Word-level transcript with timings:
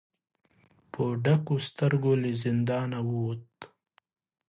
په 0.91 1.03
ډکو 1.23 1.55
سترګو 1.67 2.11
له 2.21 2.31
زندانه 2.43 2.99
ووت. 3.09 3.49